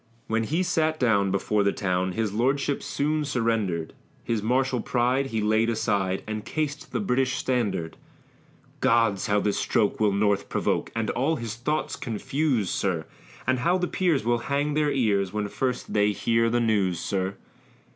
[0.25, 3.93] When he sat down before the town, His Lordship soon surrender'd;
[4.23, 7.97] His martial pride he laid aside, And cas'd the British standard;
[8.79, 9.27] Gods!
[9.27, 13.05] how this stroke will North provoke, And all his thoughts confuse, sir!
[13.45, 17.35] And how the Peers will hang their ears, When first they hear the news, sir.